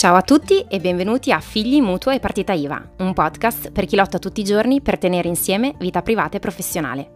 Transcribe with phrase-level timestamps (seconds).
[0.00, 3.96] Ciao a tutti e benvenuti a Figli, Mutuo e Partita IVA, un podcast per chi
[3.96, 7.10] lotta tutti i giorni per tenere insieme vita privata e professionale.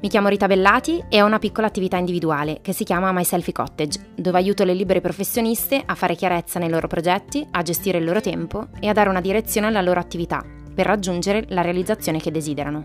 [0.00, 3.52] Mi chiamo Rita Bellati e ho una piccola attività individuale che si chiama My Selfie
[3.52, 8.04] Cottage, dove aiuto le libere professioniste a fare chiarezza nei loro progetti, a gestire il
[8.04, 12.32] loro tempo e a dare una direzione alla loro attività per raggiungere la realizzazione che
[12.32, 12.84] desiderano.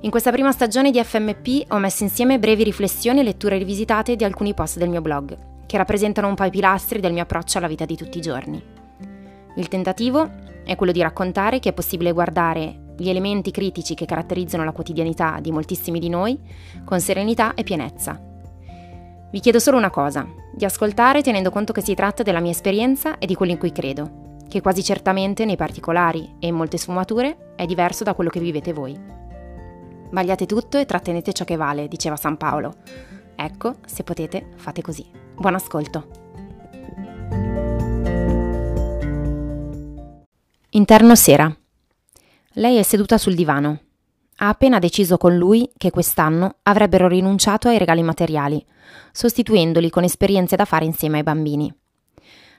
[0.00, 4.24] In questa prima stagione di FMP ho messo insieme brevi riflessioni e letture rivisitate di
[4.24, 7.66] alcuni post del mio blog, che rappresentano un po' i pilastri del mio approccio alla
[7.66, 8.62] vita di tutti i giorni.
[9.56, 10.30] Il tentativo
[10.64, 15.38] è quello di raccontare che è possibile guardare gli elementi critici che caratterizzano la quotidianità
[15.40, 16.38] di moltissimi di noi
[16.84, 18.20] con serenità e pienezza.
[19.30, 23.18] Vi chiedo solo una cosa, di ascoltare tenendo conto che si tratta della mia esperienza
[23.18, 27.52] e di quello in cui credo, che quasi certamente nei particolari e in molte sfumature
[27.56, 28.98] è diverso da quello che vivete voi.
[30.10, 32.74] Vagliate tutto e trattenete ciò che vale, diceva San Paolo.
[33.34, 35.25] Ecco, se potete, fate così.
[35.38, 36.08] Buon ascolto.
[40.70, 41.54] Interno sera.
[42.52, 43.80] Lei è seduta sul divano.
[44.38, 48.64] Ha appena deciso con lui che quest'anno avrebbero rinunciato ai regali materiali,
[49.12, 51.72] sostituendoli con esperienze da fare insieme ai bambini.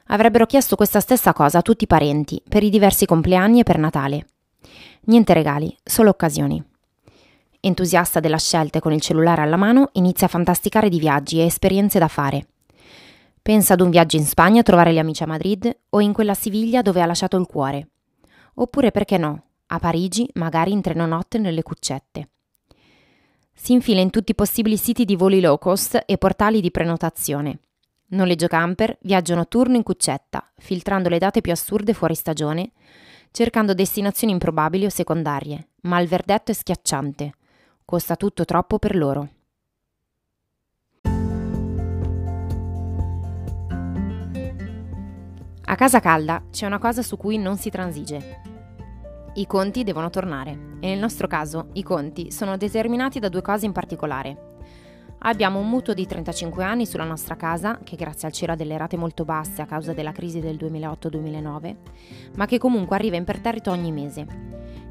[0.07, 3.79] Avrebbero chiesto questa stessa cosa a tutti i parenti per i diversi compleanni e per
[3.79, 4.27] Natale.
[5.05, 6.63] Niente regali, solo occasioni.
[7.59, 11.45] Entusiasta della scelta e con il cellulare alla mano, inizia a fantasticare di viaggi e
[11.45, 12.47] esperienze da fare.
[13.47, 16.33] Pensa ad un viaggio in Spagna a trovare gli amici a Madrid o in quella
[16.33, 17.91] Siviglia dove ha lasciato il cuore.
[18.55, 22.27] Oppure perché no, a Parigi, magari in treno notte nelle cuccette.
[23.53, 27.59] Si infila in tutti i possibili siti di voli low cost e portali di prenotazione.
[28.07, 32.71] Noleggio camper, viaggio notturno in cuccetta, filtrando le date più assurde fuori stagione,
[33.31, 37.31] cercando destinazioni improbabili o secondarie, ma il verdetto è schiacciante.
[37.85, 39.29] Costa tutto troppo per loro.
[45.69, 48.41] A casa calda c'è una cosa su cui non si transige.
[49.33, 53.65] I conti devono tornare e nel nostro caso i conti sono determinati da due cose
[53.65, 54.55] in particolare.
[55.19, 58.77] Abbiamo un mutuo di 35 anni sulla nostra casa, che grazie al cielo ha delle
[58.77, 61.75] rate molto basse a causa della crisi del 2008-2009,
[62.37, 64.25] ma che comunque arriva imperterrito ogni mese.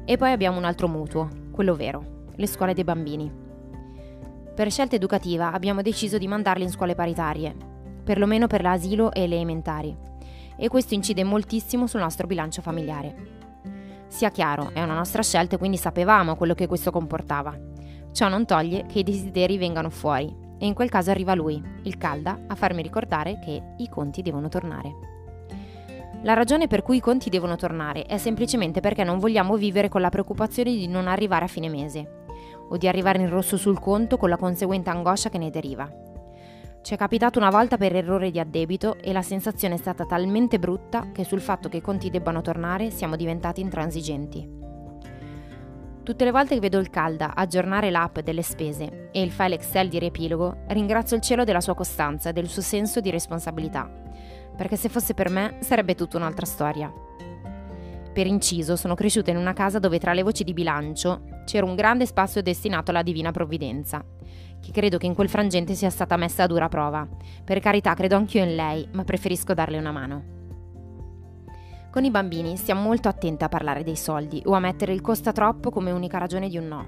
[0.05, 3.31] E poi abbiamo un altro mutuo, quello vero, le scuole dei bambini.
[4.53, 7.55] Per scelta educativa abbiamo deciso di mandarli in scuole paritarie,
[8.03, 10.05] perlomeno per l'asilo e le elementari
[10.57, 13.35] e questo incide moltissimo sul nostro bilancio familiare.
[14.07, 17.55] Sia chiaro, è una nostra scelta e quindi sapevamo quello che questo comportava.
[18.11, 21.97] Ciò non toglie che i desideri vengano fuori e in quel caso arriva lui, il
[21.97, 25.15] Calda, a farmi ricordare che i conti devono tornare.
[26.23, 30.01] La ragione per cui i conti devono tornare è semplicemente perché non vogliamo vivere con
[30.01, 32.25] la preoccupazione di non arrivare a fine mese
[32.69, 35.89] o di arrivare in rosso sul conto con la conseguente angoscia che ne deriva.
[36.81, 40.57] Ci è capitato una volta per errore di addebito e la sensazione è stata talmente
[40.57, 44.55] brutta che sul fatto che i conti debbano tornare siamo diventati intransigenti.
[46.07, 49.89] Tutte le volte che vedo il Calda aggiornare l'app delle spese e il file Excel
[49.89, 53.91] di riepilogo, ringrazio il cielo della sua costanza e del suo senso di responsabilità,
[54.55, 56.89] perché se fosse per me sarebbe tutta un'altra storia.
[58.13, 61.75] Per inciso, sono cresciuta in una casa dove tra le voci di bilancio c'era un
[61.75, 64.03] grande spazio destinato alla divina provvidenza
[64.59, 67.07] che credo che in quel frangente sia stata messa a dura prova.
[67.43, 70.35] Per carità, credo anch'io in lei, ma preferisco darle una mano.
[71.89, 75.31] Con i bambini stiamo molto attenti a parlare dei soldi o a mettere il costa
[75.31, 76.85] troppo come unica ragione di un no.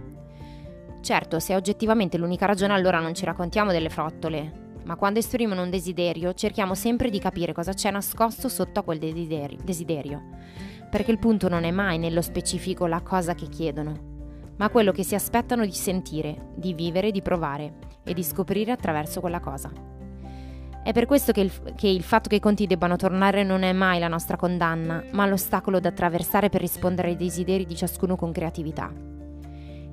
[1.02, 5.64] Certo, se è oggettivamente l'unica ragione allora non ci raccontiamo delle frottole, ma quando esprimono
[5.64, 10.22] un desiderio cerchiamo sempre di capire cosa c'è nascosto sotto a quel desiderio,
[10.90, 14.09] perché il punto non è mai nello specifico la cosa che chiedono,
[14.60, 19.22] ma quello che si aspettano di sentire, di vivere, di provare e di scoprire attraverso
[19.22, 19.72] quella cosa.
[20.84, 23.72] È per questo che il, che il, fatto che i conti debbano tornare non è
[23.72, 28.32] mai la nostra condanna, ma l'ostacolo da attraversare per rispondere ai desideri di ciascuno con
[28.32, 28.92] creatività.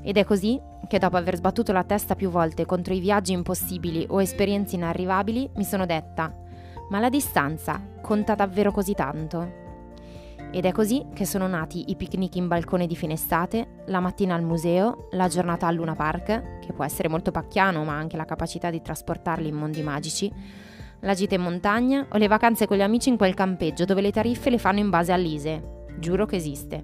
[0.03, 4.07] Ed è così che dopo aver sbattuto la testa più volte contro i viaggi impossibili
[4.09, 6.33] o esperienze inarrivabili, mi sono detta,
[6.91, 9.66] ma la distanza conta davvero così tanto?
[10.51, 14.35] Ed è così che sono nati i picnic in balcone di fine estate, la mattina
[14.35, 18.17] al museo, la giornata al Luna Park, che può essere molto pacchiano ma ha anche
[18.17, 20.33] la capacità di trasportarli in mondi magici,
[21.01, 24.13] la gita in montagna o le vacanze con gli amici in quel campeggio dove le
[24.13, 25.85] tariffe le fanno in base all'ISE.
[25.99, 26.83] Giuro che esiste.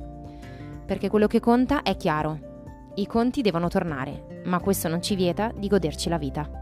[0.84, 2.50] Perché quello che conta è chiaro.
[2.96, 6.61] I conti devono tornare, ma questo non ci vieta di goderci la vita.